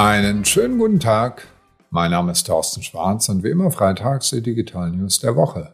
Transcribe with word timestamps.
Einen 0.00 0.44
schönen 0.44 0.78
guten 0.78 1.00
Tag. 1.00 1.48
Mein 1.90 2.12
Name 2.12 2.30
ist 2.30 2.46
Thorsten 2.46 2.84
Schwarz 2.84 3.28
und 3.30 3.42
wie 3.42 3.48
immer 3.48 3.72
freitags 3.72 4.30
die 4.30 4.40
Digital 4.40 4.92
News 4.92 5.18
der 5.18 5.34
Woche. 5.34 5.72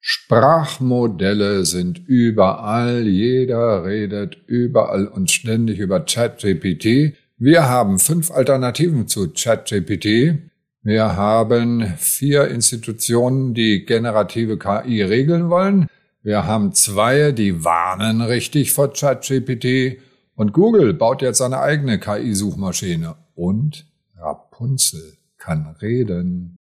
Sprachmodelle 0.00 1.64
sind 1.64 2.00
überall, 2.08 3.06
jeder 3.06 3.84
redet 3.84 4.36
überall 4.48 5.06
und 5.06 5.30
ständig 5.30 5.78
über 5.78 6.00
ChatGPT. 6.00 7.14
Wir 7.38 7.68
haben 7.68 8.00
fünf 8.00 8.32
Alternativen 8.32 9.06
zu 9.06 9.30
ChatGPT. 9.32 10.40
Wir 10.82 11.14
haben 11.14 11.94
vier 11.98 12.48
Institutionen, 12.48 13.54
die 13.54 13.84
generative 13.84 14.58
KI 14.58 15.02
regeln 15.02 15.50
wollen. 15.50 15.86
Wir 16.24 16.46
haben 16.46 16.72
zwei, 16.72 17.30
die 17.30 17.62
warnen 17.62 18.22
richtig 18.22 18.72
vor 18.72 18.92
ChatGPT. 18.92 20.00
Und 20.34 20.52
Google 20.52 20.94
baut 20.94 21.22
jetzt 21.22 21.38
seine 21.38 21.60
eigene 21.60 22.00
KI-Suchmaschine. 22.00 23.14
Und 23.36 23.86
Rapunzel 24.16 25.16
kann 25.38 25.76
reden. 25.80 26.56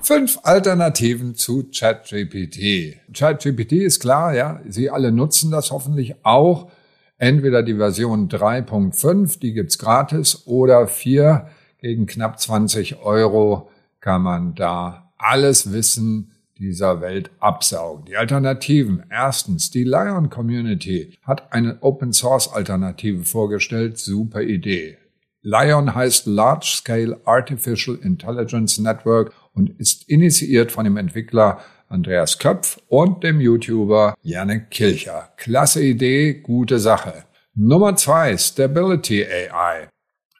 Fünf 0.00 0.38
Alternativen 0.42 1.34
zu 1.34 1.70
ChatGPT. 1.74 2.98
ChatGPT 3.12 3.72
ist 3.72 4.00
klar, 4.00 4.34
ja, 4.34 4.60
Sie 4.68 4.90
alle 4.90 5.10
nutzen 5.10 5.50
das 5.50 5.70
hoffentlich 5.72 6.14
auch. 6.24 6.70
Entweder 7.16 7.62
die 7.62 7.76
Version 7.76 8.28
3.5, 8.28 9.40
die 9.40 9.54
gibt's 9.54 9.78
gratis, 9.78 10.46
oder 10.46 10.86
4 10.86 11.48
gegen 11.78 12.06
knapp 12.06 12.38
20 12.38 13.00
Euro 13.02 13.70
kann 14.00 14.22
man 14.22 14.54
da 14.54 15.12
alles 15.16 15.72
Wissen 15.72 16.32
dieser 16.58 17.00
Welt 17.00 17.30
absaugen. 17.40 18.04
Die 18.04 18.16
Alternativen. 18.16 19.04
Erstens, 19.10 19.70
die 19.70 19.84
Lion 19.84 20.30
Community 20.30 21.16
hat 21.22 21.52
eine 21.52 21.82
Open 21.82 22.12
Source 22.12 22.52
Alternative 22.52 23.24
vorgestellt. 23.24 23.98
Super 23.98 24.42
Idee. 24.42 24.98
Lion 25.46 25.94
heißt 25.94 26.26
Large 26.26 26.72
Scale 26.78 27.20
Artificial 27.26 27.98
Intelligence 28.02 28.78
Network 28.78 29.34
und 29.52 29.78
ist 29.78 30.08
initiiert 30.08 30.72
von 30.72 30.84
dem 30.84 30.96
Entwickler 30.96 31.60
Andreas 31.88 32.38
Köpf 32.38 32.80
und 32.88 33.22
dem 33.22 33.42
YouTuber 33.42 34.14
Yannick 34.22 34.70
Kilcher. 34.70 35.34
Klasse 35.36 35.84
Idee, 35.84 36.32
gute 36.32 36.78
Sache. 36.78 37.24
Nummer 37.54 37.94
zwei, 37.94 38.38
Stability 38.38 39.22
AI. 39.22 39.88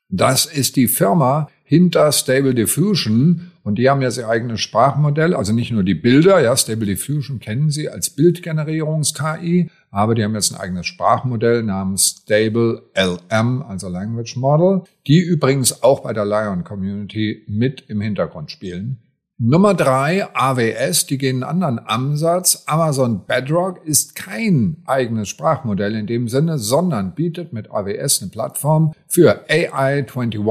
Das 0.08 0.46
ist 0.46 0.76
die 0.76 0.88
Firma 0.88 1.50
hinter 1.64 2.10
Stable 2.10 2.54
Diffusion 2.54 3.52
und 3.62 3.76
die 3.76 3.90
haben 3.90 4.00
jetzt 4.00 4.16
ihr 4.16 4.28
eigenes 4.28 4.60
Sprachmodell, 4.60 5.34
also 5.34 5.52
nicht 5.52 5.70
nur 5.70 5.82
die 5.82 5.94
Bilder, 5.94 6.40
ja, 6.40 6.56
Stable 6.56 6.86
Diffusion 6.86 7.40
kennen 7.40 7.70
Sie 7.70 7.90
als 7.90 8.10
Bildgenerierungs-KI, 8.10 9.70
aber 9.94 10.16
die 10.16 10.24
haben 10.24 10.34
jetzt 10.34 10.52
ein 10.52 10.60
eigenes 10.60 10.86
Sprachmodell 10.86 11.62
namens 11.62 12.22
Stable 12.22 12.82
LM, 12.96 13.62
also 13.62 13.88
Language 13.88 14.36
Model, 14.36 14.82
die 15.06 15.20
übrigens 15.20 15.84
auch 15.84 16.00
bei 16.00 16.12
der 16.12 16.24
Lion 16.24 16.64
Community 16.64 17.44
mit 17.46 17.84
im 17.88 18.00
Hintergrund 18.00 18.50
spielen. 18.50 18.98
Nummer 19.38 19.74
drei, 19.74 20.26
AWS, 20.34 21.06
die 21.06 21.18
gehen 21.18 21.44
einen 21.44 21.62
anderen 21.62 21.78
Ansatz. 21.78 22.64
Amazon 22.66 23.24
Bedrock 23.26 23.84
ist 23.84 24.16
kein 24.16 24.78
eigenes 24.84 25.28
Sprachmodell 25.28 25.94
in 25.94 26.06
dem 26.06 26.28
Sinne, 26.28 26.58
sondern 26.58 27.14
bietet 27.14 27.52
mit 27.52 27.70
AWS 27.70 28.22
eine 28.22 28.30
Plattform 28.32 28.94
für 29.06 29.44
AI21 29.48 30.44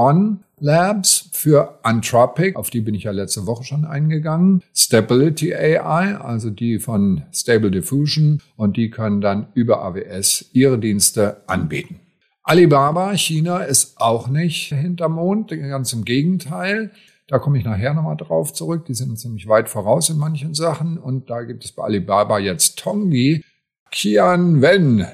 Labs, 0.64 1.30
für 1.34 1.80
Anthropic, 1.84 2.56
auf 2.56 2.70
die 2.70 2.80
bin 2.80 2.96
ich 2.96 3.04
ja 3.04 3.12
letzte 3.12 3.46
Woche 3.46 3.66
schon 3.66 3.84
eingegangen, 3.84 4.64
Stability 4.74 5.54
AI, 5.54 6.16
also 6.16 6.52
die 6.52 6.80
von 6.80 7.24
Stable 7.34 7.70
Diffusion 7.70 8.42
und 8.56 8.78
die 8.78 8.90
können 8.90 9.20
dann 9.20 9.48
über 9.56 9.84
AWS 9.84 10.52
ihre 10.54 10.80
Dienste 10.80 11.44
anbieten. 11.48 12.00
Alibaba, 12.44 13.14
China 13.18 13.58
ist 13.58 14.00
auch 14.00 14.30
nicht 14.30 14.70
hinterm 14.70 15.16
Mond, 15.16 15.50
ganz 15.50 15.92
im 15.92 16.06
Gegenteil. 16.06 16.92
Da 17.28 17.40
komme 17.40 17.58
ich 17.58 17.66
nachher 17.66 17.94
nochmal 17.94 18.16
drauf 18.16 18.54
zurück. 18.54 18.86
Die 18.86 18.94
sind 18.94 19.10
uns 19.10 19.26
nämlich 19.26 19.50
weit 19.50 19.68
voraus 19.68 20.10
in 20.10 20.18
manchen 20.18 20.54
Sachen. 20.54 20.98
Und 20.98 21.30
da 21.30 21.44
gibt 21.44 21.66
es 21.66 21.74
bei 21.74 21.84
Alibaba 21.84 22.40
jetzt 22.40 22.80
Tongi, 22.80 23.44
Kian 23.92 24.62
Wen, 24.62 25.06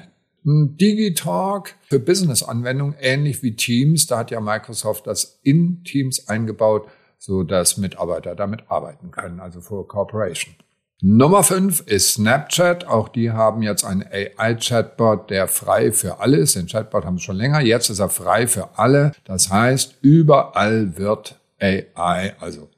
Digitalk 0.44 1.74
für 1.88 1.98
Business-Anwendungen, 1.98 2.94
ähnlich 3.00 3.42
wie 3.42 3.56
Teams. 3.56 4.06
Da 4.06 4.18
hat 4.18 4.30
ja 4.30 4.40
Microsoft 4.40 5.06
das 5.06 5.40
in 5.42 5.84
Teams 5.84 6.28
eingebaut, 6.28 6.88
so 7.18 7.42
dass 7.42 7.76
Mitarbeiter 7.76 8.34
damit 8.34 8.70
arbeiten 8.70 9.10
können, 9.10 9.40
also 9.40 9.60
für 9.60 9.86
Corporation. 9.86 10.54
Nummer 11.02 11.42
fünf 11.42 11.80
ist 11.86 12.14
Snapchat. 12.14 12.86
Auch 12.86 13.08
die 13.08 13.30
haben 13.30 13.62
jetzt 13.62 13.84
einen 13.84 14.02
AI-Chatbot, 14.02 15.30
der 15.30 15.48
frei 15.48 15.92
für 15.92 16.20
alle 16.20 16.36
ist. 16.36 16.56
Den 16.56 16.66
Chatbot 16.66 17.06
haben 17.06 17.16
sie 17.16 17.24
schon 17.24 17.36
länger. 17.36 17.60
Jetzt 17.60 17.88
ist 17.88 18.00
er 18.00 18.10
frei 18.10 18.46
für 18.46 18.78
alle. 18.78 19.12
Das 19.24 19.50
heißt, 19.50 19.96
überall 20.02 20.98
wird 20.98 21.40
AI, 21.58 22.34
also 22.38 22.68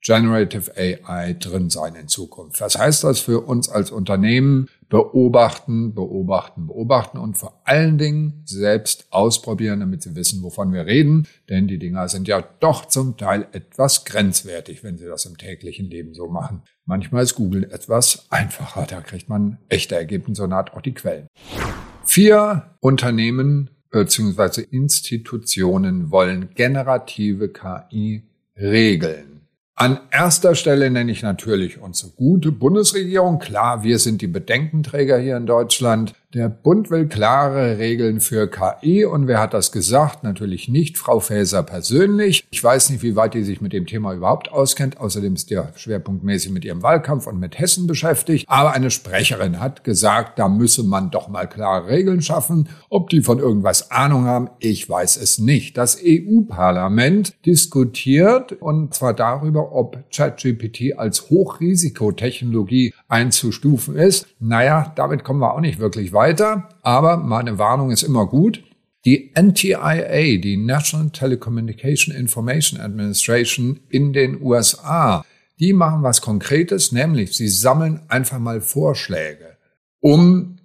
Generative 0.00 0.72
AI 0.76 1.34
drin 1.34 1.70
sein 1.70 1.94
in 1.94 2.08
Zukunft. 2.08 2.60
Was 2.60 2.78
heißt 2.78 3.04
das 3.04 3.20
für 3.20 3.40
uns 3.40 3.68
als 3.68 3.90
Unternehmen? 3.90 4.68
Beobachten, 4.88 5.94
beobachten, 5.94 6.66
beobachten 6.66 7.18
und 7.18 7.36
vor 7.36 7.60
allen 7.64 7.98
Dingen 7.98 8.42
selbst 8.46 9.06
ausprobieren, 9.10 9.80
damit 9.80 10.02
Sie 10.02 10.14
wissen, 10.14 10.42
wovon 10.42 10.72
wir 10.72 10.86
reden. 10.86 11.26
Denn 11.50 11.68
die 11.68 11.78
Dinger 11.78 12.08
sind 12.08 12.26
ja 12.26 12.42
doch 12.60 12.86
zum 12.86 13.16
Teil 13.18 13.48
etwas 13.52 14.06
grenzwertig, 14.06 14.82
wenn 14.82 14.96
Sie 14.96 15.04
das 15.04 15.26
im 15.26 15.36
täglichen 15.36 15.90
Leben 15.90 16.14
so 16.14 16.28
machen. 16.28 16.62
Manchmal 16.86 17.24
ist 17.24 17.34
Google 17.34 17.64
etwas 17.64 18.26
einfacher. 18.30 18.86
Da 18.88 19.02
kriegt 19.02 19.28
man 19.28 19.58
echte 19.68 19.94
Ergebnisse 19.96 20.44
und 20.44 20.54
hat 20.54 20.72
auch 20.72 20.80
die 20.80 20.94
Quellen. 20.94 21.26
Vier 22.06 22.76
Unternehmen 22.80 23.68
bzw. 23.90 24.62
Institutionen 24.62 26.10
wollen 26.10 26.54
generative 26.54 27.50
KI 27.50 28.22
regeln. 28.56 29.37
An 29.80 30.00
erster 30.10 30.56
Stelle 30.56 30.90
nenne 30.90 31.12
ich 31.12 31.22
natürlich 31.22 31.80
unsere 31.80 32.10
gute 32.10 32.50
Bundesregierung. 32.50 33.38
Klar, 33.38 33.84
wir 33.84 34.00
sind 34.00 34.20
die 34.20 34.26
Bedenkenträger 34.26 35.18
hier 35.18 35.36
in 35.36 35.46
Deutschland. 35.46 36.14
Der 36.34 36.50
Bund 36.50 36.90
will 36.90 37.06
klare 37.06 37.78
Regeln 37.78 38.20
für 38.20 38.50
KI 38.50 39.06
und 39.06 39.28
wer 39.28 39.40
hat 39.40 39.54
das 39.54 39.72
gesagt? 39.72 40.24
Natürlich 40.24 40.68
nicht 40.68 40.98
Frau 40.98 41.20
Faeser 41.20 41.62
persönlich. 41.62 42.46
Ich 42.50 42.62
weiß 42.62 42.90
nicht, 42.90 43.02
wie 43.02 43.16
weit 43.16 43.32
die 43.32 43.44
sich 43.44 43.62
mit 43.62 43.72
dem 43.72 43.86
Thema 43.86 44.12
überhaupt 44.12 44.52
auskennt. 44.52 45.00
Außerdem 45.00 45.32
ist 45.32 45.48
ja 45.48 45.72
schwerpunktmäßig 45.74 46.52
mit 46.52 46.66
ihrem 46.66 46.82
Wahlkampf 46.82 47.26
und 47.26 47.40
mit 47.40 47.58
Hessen 47.58 47.86
beschäftigt. 47.86 48.44
Aber 48.46 48.72
eine 48.72 48.90
Sprecherin 48.90 49.58
hat 49.58 49.84
gesagt, 49.84 50.38
da 50.38 50.50
müsse 50.50 50.82
man 50.82 51.10
doch 51.10 51.28
mal 51.28 51.46
klare 51.46 51.88
Regeln 51.88 52.20
schaffen. 52.20 52.68
Ob 52.90 53.08
die 53.08 53.22
von 53.22 53.38
irgendwas 53.38 53.90
Ahnung 53.90 54.24
haben, 54.24 54.50
ich 54.58 54.86
weiß 54.86 55.16
es 55.16 55.38
nicht. 55.38 55.78
Das 55.78 55.98
EU-Parlament 56.04 57.42
diskutiert 57.46 58.52
und 58.52 58.92
zwar 58.92 59.14
darüber, 59.14 59.72
ob 59.72 60.04
ChatGPT 60.14 60.98
als 60.98 61.30
Hochrisikotechnologie 61.30 62.92
einzustufen 63.08 63.96
ist. 63.96 64.26
Naja, 64.40 64.92
damit 64.94 65.24
kommen 65.24 65.40
wir 65.40 65.54
auch 65.54 65.60
nicht 65.60 65.78
wirklich 65.78 66.12
weiter, 66.12 66.17
aber 66.82 67.16
meine 67.16 67.58
Warnung 67.58 67.90
ist 67.90 68.02
immer 68.02 68.26
gut. 68.26 68.62
Die 69.04 69.32
NTIA, 69.34 70.38
die 70.38 70.56
National 70.56 71.10
Telecommunication 71.10 72.14
Information 72.14 72.80
Administration 72.80 73.80
in 73.88 74.12
den 74.12 74.42
USA, 74.42 75.24
die 75.58 75.72
machen 75.72 76.02
was 76.02 76.20
Konkretes, 76.20 76.92
nämlich 76.92 77.36
sie 77.36 77.48
sammeln 77.48 78.00
einfach 78.08 78.38
mal 78.38 78.60
Vorschläge, 78.60 79.56
um 80.00 80.56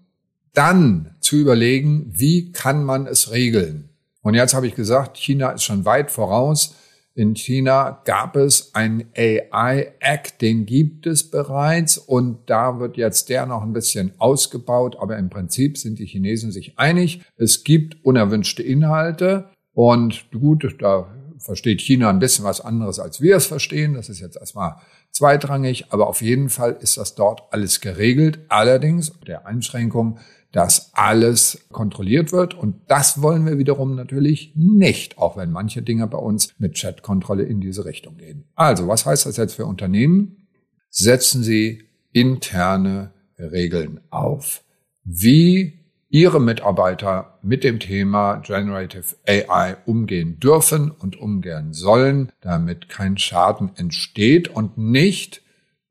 dann 0.53 1.15
zu 1.19 1.37
überlegen, 1.37 2.11
wie 2.15 2.51
kann 2.51 2.83
man 2.83 3.07
es 3.07 3.31
regeln. 3.31 3.89
Und 4.21 4.35
jetzt 4.35 4.53
habe 4.53 4.67
ich 4.67 4.75
gesagt, 4.75 5.17
China 5.17 5.51
ist 5.51 5.63
schon 5.63 5.85
weit 5.85 6.11
voraus. 6.11 6.75
In 7.15 7.35
China 7.35 8.01
gab 8.05 8.35
es 8.35 8.73
einen 8.73 9.05
AI-Act, 9.15 10.41
den 10.41 10.65
gibt 10.65 11.05
es 11.05 11.29
bereits 11.29 11.99
und 11.99 12.39
da 12.47 12.79
wird 12.79 12.97
jetzt 12.97 13.29
der 13.29 13.45
noch 13.45 13.61
ein 13.61 13.71
bisschen 13.71 14.13
ausgebaut, 14.17 14.95
aber 14.99 15.17
im 15.19 15.29
Prinzip 15.29 15.77
sind 15.77 15.99
die 15.99 16.07
Chinesen 16.07 16.51
sich 16.51 16.79
einig. 16.79 17.21
Es 17.37 17.63
gibt 17.63 18.03
unerwünschte 18.03 18.63
Inhalte 18.63 19.51
und 19.73 20.25
gut, 20.31 20.75
da 20.79 21.13
versteht 21.37 21.81
China 21.81 22.09
ein 22.09 22.17
bisschen 22.17 22.45
was 22.45 22.61
anderes, 22.61 22.99
als 22.99 23.21
wir 23.21 23.35
es 23.35 23.45
verstehen. 23.45 23.93
Das 23.93 24.09
ist 24.09 24.19
jetzt 24.19 24.37
erstmal 24.37 24.77
zweitrangig, 25.11 25.91
aber 25.91 26.07
auf 26.07 26.23
jeden 26.23 26.49
Fall 26.49 26.77
ist 26.79 26.97
das 26.97 27.13
dort 27.13 27.43
alles 27.51 27.79
geregelt. 27.79 28.39
Allerdings 28.47 29.13
der 29.27 29.45
Einschränkung, 29.45 30.17
dass 30.53 30.91
alles 30.93 31.65
kontrolliert 31.71 32.31
wird. 32.31 32.53
Und 32.53 32.75
das 32.87 33.21
wollen 33.21 33.45
wir 33.45 33.57
wiederum 33.57 33.95
natürlich 33.95 34.53
nicht, 34.55 35.17
auch 35.17 35.35
wenn 35.35 35.51
manche 35.51 35.81
Dinge 35.81 36.07
bei 36.07 36.19
uns 36.19 36.53
mit 36.59 36.75
Chatkontrolle 36.75 37.43
in 37.43 37.59
diese 37.59 37.85
Richtung 37.85 38.17
gehen. 38.17 38.45
Also, 38.55 38.87
was 38.87 39.05
heißt 39.05 39.25
das 39.25 39.35
jetzt 39.35 39.55
für 39.55 39.65
Unternehmen? 39.65 40.47
Setzen 40.89 41.43
Sie 41.43 41.83
interne 42.11 43.11
Regeln 43.37 43.99
auf, 44.11 44.63
wie 45.03 45.79
Ihre 46.09 46.39
Mitarbeiter 46.39 47.39
mit 47.41 47.63
dem 47.63 47.79
Thema 47.79 48.35
Generative 48.35 49.15
AI 49.27 49.77
umgehen 49.87 50.39
dürfen 50.39 50.91
und 50.91 51.19
umgehen 51.19 51.73
sollen, 51.73 52.31
damit 52.41 52.87
kein 52.87 53.17
Schaden 53.17 53.71
entsteht 53.75 54.49
und 54.49 54.77
nicht 54.77 55.41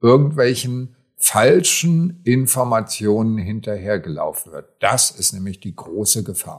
irgendwelchen 0.01 0.95
falschen 1.23 2.21
Informationen 2.25 3.39
hinterhergelaufen 3.39 4.51
wird. 4.51 4.71
Das 4.81 5.13
ist 5.13 5.33
nämlich 5.33 5.61
die 5.61 5.75
große 5.75 6.25
Gefahr. 6.25 6.59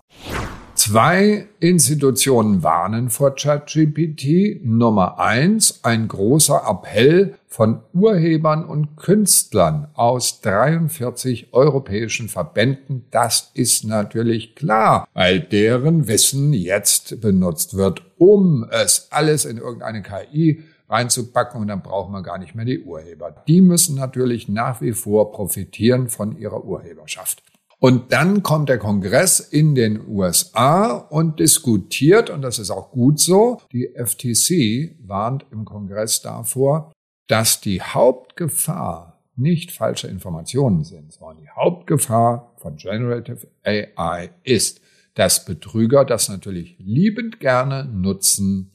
Zwei 0.74 1.48
Institutionen 1.60 2.64
warnen 2.64 3.10
vor 3.10 3.36
ChatGPT. 3.36 4.62
Nummer 4.64 5.20
eins, 5.20 5.82
ein 5.84 6.08
großer 6.08 6.64
Appell 6.68 7.36
von 7.48 7.82
Urhebern 7.94 8.66
und 8.66 8.96
Künstlern 8.96 9.90
aus 9.94 10.40
43 10.42 11.50
europäischen 11.52 12.30
Verbänden. 12.30 13.06
Das 13.12 13.52
ist 13.54 13.84
natürlich 13.84 14.56
klar, 14.56 15.08
weil 15.14 15.42
deren 15.42 16.08
Wissen 16.08 16.54
jetzt 16.54 17.20
benutzt 17.22 17.76
wird, 17.76 18.02
um 18.18 18.66
es 18.72 19.10
alles 19.12 19.44
in 19.44 19.58
irgendeine 19.58 20.02
KI 20.02 20.64
reinzupacken 20.94 21.60
und 21.60 21.68
dann 21.68 21.82
brauchen 21.82 22.14
wir 22.14 22.22
gar 22.22 22.38
nicht 22.38 22.56
mehr 22.56 22.66
die 22.66 22.84
Urheber. 22.84 23.36
Die 23.48 23.62
müssen 23.62 23.96
natürlich 23.96 24.48
nach 24.48 24.80
wie 24.80 24.94
vor 24.94 25.32
profitieren 25.32 26.08
von 26.08 26.38
ihrer 26.38 26.64
Urheberschaft. 26.64 27.44
Und 27.80 28.14
dann 28.14 28.44
kommt 28.44 28.70
der 28.70 28.78
Kongress 28.78 29.42
in 29.42 29.76
den 29.76 30.08
USA 30.08 30.94
und 30.94 31.42
diskutiert, 31.42 32.30
und 32.30 32.42
das 32.42 32.58
ist 32.58 32.70
auch 32.70 32.92
gut 32.92 33.20
so, 33.20 33.60
die 33.74 33.90
FTC 33.94 34.96
warnt 35.06 35.46
im 35.52 35.66
Kongress 35.66 36.22
davor, 36.22 36.94
dass 37.28 37.60
die 37.60 37.82
Hauptgefahr 37.82 39.20
nicht 39.36 39.72
falsche 39.72 40.08
Informationen 40.08 40.86
sind, 40.86 41.12
sondern 41.12 41.44
die 41.44 41.50
Hauptgefahr 41.50 42.54
von 42.58 42.78
Generative 42.78 43.48
AI 43.64 44.30
ist, 44.44 44.80
dass 45.16 45.44
Betrüger 45.44 46.06
das 46.06 46.30
natürlich 46.30 46.78
liebend 46.80 47.40
gerne 47.40 47.84
nutzen 47.84 48.72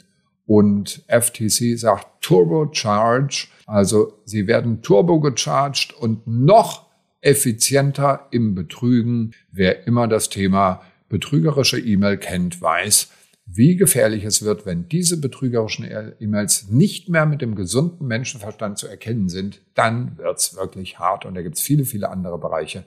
und 0.48 1.04
FTC 1.08 1.78
sagt 1.78 2.22
Turbocharge, 2.22 3.48
also 3.66 4.14
sie 4.24 4.46
werden 4.46 4.80
turbo 4.80 5.20
gecharged 5.20 5.92
und 5.92 6.26
noch 6.26 6.86
effizienter 7.20 8.28
im 8.30 8.54
Betrügen. 8.54 9.34
Wer 9.52 9.86
immer 9.86 10.08
das 10.08 10.30
Thema 10.30 10.80
betrügerische 11.10 11.78
E-Mail 11.78 12.16
kennt, 12.16 12.62
weiß, 12.62 13.10
wie 13.44 13.76
gefährlich 13.76 14.24
es 14.24 14.42
wird, 14.42 14.64
wenn 14.64 14.88
diese 14.88 15.20
betrügerischen 15.20 15.86
E-Mails 16.18 16.70
nicht 16.70 17.10
mehr 17.10 17.26
mit 17.26 17.42
dem 17.42 17.54
gesunden 17.54 18.06
Menschenverstand 18.06 18.78
zu 18.78 18.86
erkennen 18.86 19.28
sind, 19.28 19.60
dann 19.74 20.16
wird's 20.16 20.56
wirklich 20.56 20.98
hart. 20.98 21.26
Und 21.26 21.34
da 21.34 21.42
gibt's 21.42 21.60
viele, 21.60 21.84
viele 21.84 22.08
andere 22.08 22.38
Bereiche, 22.38 22.84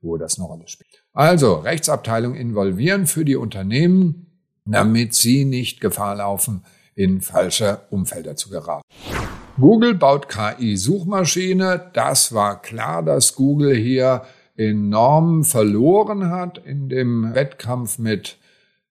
wo 0.00 0.16
das 0.16 0.38
eine 0.38 0.46
Rolle 0.46 0.66
spielt. 0.66 1.04
Also 1.12 1.56
Rechtsabteilung 1.56 2.34
involvieren 2.34 3.06
für 3.06 3.26
die 3.26 3.36
Unternehmen, 3.36 4.28
damit 4.64 5.12
sie 5.12 5.44
nicht 5.44 5.82
Gefahr 5.82 6.16
laufen, 6.16 6.62
in 6.94 7.20
falsche 7.20 7.80
Umfelder 7.90 8.36
zu 8.36 8.50
geraten. 8.50 8.82
Google 9.60 9.94
baut 9.94 10.28
KI-Suchmaschine. 10.28 11.90
Das 11.92 12.32
war 12.32 12.60
klar, 12.62 13.02
dass 13.02 13.34
Google 13.34 13.76
hier 13.76 14.22
enorm 14.56 15.44
verloren 15.44 16.30
hat 16.30 16.58
in 16.58 16.88
dem 16.88 17.34
Wettkampf 17.34 17.98
mit 17.98 18.38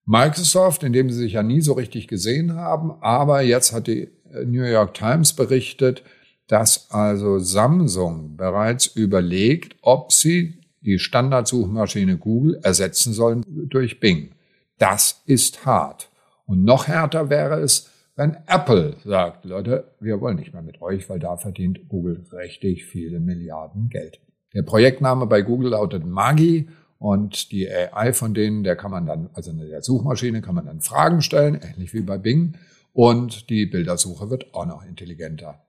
Microsoft, 0.05 0.83
in 0.83 0.93
dem 0.93 1.09
sie 1.09 1.19
sich 1.19 1.33
ja 1.33 1.43
nie 1.43 1.61
so 1.61 1.73
richtig 1.73 2.07
gesehen 2.07 2.55
haben. 2.55 2.91
Aber 3.01 3.41
jetzt 3.41 3.73
hat 3.73 3.87
die 3.87 4.09
New 4.45 4.63
York 4.63 4.93
Times 4.93 5.33
berichtet, 5.33 6.03
dass 6.47 6.91
also 6.91 7.39
Samsung 7.39 8.35
bereits 8.35 8.87
überlegt, 8.87 9.75
ob 9.81 10.11
sie 10.11 10.59
die 10.81 10.99
Standardsuchmaschine 10.99 12.17
Google 12.17 12.59
ersetzen 12.63 13.13
sollen 13.13 13.43
durch 13.47 13.99
Bing. 13.99 14.31
Das 14.77 15.21
ist 15.25 15.65
hart. 15.65 16.09
Und 16.45 16.63
noch 16.63 16.87
härter 16.87 17.29
wäre 17.29 17.59
es, 17.59 17.90
wenn 18.21 18.37
Apple 18.45 18.97
sagt, 19.03 19.45
Leute, 19.45 19.95
wir 19.99 20.21
wollen 20.21 20.37
nicht 20.37 20.53
mehr 20.53 20.61
mit 20.61 20.79
euch, 20.79 21.09
weil 21.09 21.17
da 21.17 21.37
verdient 21.37 21.89
Google 21.89 22.23
richtig 22.31 22.85
viele 22.85 23.19
Milliarden 23.19 23.89
Geld. 23.89 24.19
Der 24.53 24.61
Projektname 24.61 25.25
bei 25.25 25.41
Google 25.41 25.71
lautet 25.71 26.05
Magi 26.05 26.69
und 26.99 27.51
die 27.51 27.67
AI 27.67 28.13
von 28.13 28.35
denen, 28.35 28.63
der 28.63 28.75
kann 28.75 28.91
man 28.91 29.07
dann, 29.07 29.31
also 29.33 29.49
in 29.49 29.57
der 29.57 29.81
Suchmaschine 29.81 30.41
kann 30.41 30.53
man 30.53 30.67
dann 30.67 30.81
Fragen 30.81 31.23
stellen, 31.23 31.59
ähnlich 31.63 31.95
wie 31.95 32.01
bei 32.01 32.19
Bing. 32.19 32.57
Und 32.93 33.49
die 33.49 33.65
Bildersuche 33.65 34.29
wird 34.29 34.53
auch 34.53 34.67
noch 34.67 34.85
intelligenter. 34.85 35.59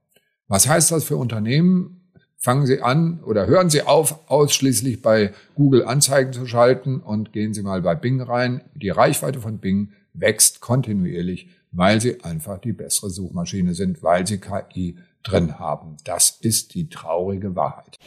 Was 0.46 0.68
heißt 0.68 0.92
das 0.92 1.04
für 1.04 1.16
Unternehmen? 1.16 2.02
Fangen 2.36 2.66
Sie 2.66 2.82
an 2.82 3.22
oder 3.24 3.46
hören 3.46 3.70
Sie 3.70 3.80
auf, 3.80 4.28
ausschließlich 4.28 5.00
bei 5.00 5.32
Google 5.54 5.86
Anzeigen 5.86 6.34
zu 6.34 6.44
schalten 6.44 7.00
und 7.00 7.32
gehen 7.32 7.54
Sie 7.54 7.62
mal 7.62 7.80
bei 7.80 7.94
Bing 7.94 8.20
rein. 8.20 8.60
Die 8.74 8.90
Reichweite 8.90 9.40
von 9.40 9.56
Bing 9.56 9.92
wächst 10.12 10.60
kontinuierlich 10.60 11.48
weil 11.72 12.00
sie 12.00 12.22
einfach 12.22 12.58
die 12.58 12.72
bessere 12.72 13.10
Suchmaschine 13.10 13.74
sind, 13.74 14.02
weil 14.02 14.26
sie 14.26 14.38
KI 14.38 14.96
drin 15.22 15.58
haben. 15.58 15.96
Das 16.04 16.38
ist 16.40 16.74
die 16.74 16.88
traurige 16.88 17.56
Wahrheit. 17.56 17.98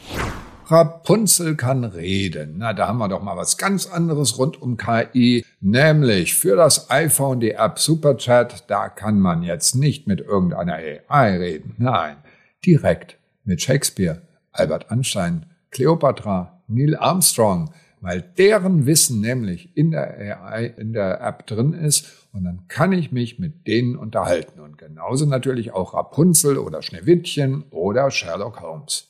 Rapunzel 0.68 1.54
kann 1.54 1.84
reden. 1.84 2.54
Na, 2.58 2.72
da 2.72 2.88
haben 2.88 2.98
wir 2.98 3.08
doch 3.08 3.22
mal 3.22 3.36
was 3.36 3.56
ganz 3.56 3.86
anderes 3.86 4.36
rund 4.36 4.60
um 4.60 4.76
KI, 4.76 5.44
nämlich 5.60 6.34
für 6.34 6.56
das 6.56 6.90
iPhone 6.90 7.38
die 7.38 7.52
App 7.52 7.78
Superchat. 7.78 8.68
Da 8.68 8.88
kann 8.88 9.20
man 9.20 9.42
jetzt 9.42 9.76
nicht 9.76 10.08
mit 10.08 10.20
irgendeiner 10.20 10.74
AI 10.74 11.36
reden. 11.36 11.74
Nein, 11.78 12.16
direkt 12.64 13.16
mit 13.44 13.62
Shakespeare, 13.62 14.22
Albert 14.50 14.90
Einstein, 14.90 15.46
Cleopatra, 15.70 16.62
Neil 16.66 16.96
Armstrong, 16.96 17.70
weil 18.06 18.22
deren 18.22 18.86
Wissen 18.86 19.20
nämlich 19.20 19.76
in 19.76 19.90
der 19.90 20.40
AI, 20.44 20.66
in 20.66 20.92
der 20.92 21.20
App 21.20 21.44
drin 21.44 21.72
ist 21.72 22.28
und 22.32 22.44
dann 22.44 22.68
kann 22.68 22.92
ich 22.92 23.10
mich 23.10 23.40
mit 23.40 23.66
denen 23.66 23.96
unterhalten 23.96 24.60
und 24.60 24.78
genauso 24.78 25.26
natürlich 25.26 25.72
auch 25.72 25.92
Rapunzel 25.92 26.56
oder 26.56 26.82
Schneewittchen 26.82 27.64
oder 27.70 28.12
Sherlock 28.12 28.60
Holmes. 28.60 29.08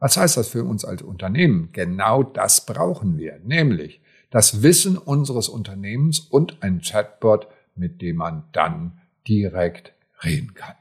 Was 0.00 0.16
heißt 0.16 0.38
das 0.38 0.48
für 0.48 0.64
uns 0.64 0.84
als 0.84 1.02
Unternehmen? 1.02 1.68
Genau 1.70 2.24
das 2.24 2.66
brauchen 2.66 3.16
wir, 3.16 3.38
nämlich 3.44 4.00
das 4.30 4.60
Wissen 4.60 4.98
unseres 4.98 5.48
Unternehmens 5.48 6.18
und 6.18 6.64
ein 6.64 6.80
Chatbot, 6.80 7.46
mit 7.76 8.02
dem 8.02 8.16
man 8.16 8.42
dann 8.50 8.98
direkt 9.28 9.92
reden 10.24 10.54
kann. 10.54 10.74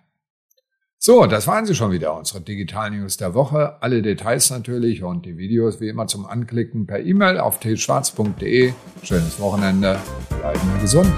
So, 1.07 1.27
das 1.27 1.45
waren 1.45 1.67
sie 1.67 1.75
schon 1.75 1.91
wieder, 1.91 2.17
unsere 2.17 2.41
Digital 2.41 2.89
News 2.89 3.17
der 3.17 3.35
Woche. 3.35 3.75
Alle 3.79 4.01
Details 4.01 4.49
natürlich 4.49 5.03
und 5.03 5.23
die 5.23 5.37
Videos 5.37 5.79
wie 5.79 5.87
immer 5.87 6.07
zum 6.07 6.25
Anklicken 6.25 6.87
per 6.87 6.99
E-Mail 6.99 7.37
auf 7.37 7.59
tschwarz.de. 7.59 8.73
Schönes 9.03 9.39
Wochenende, 9.39 9.99
bleiben 10.41 10.61
wir 10.73 10.81
gesund. 10.81 11.13